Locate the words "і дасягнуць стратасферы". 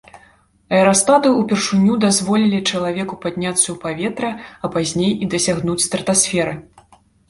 5.23-6.63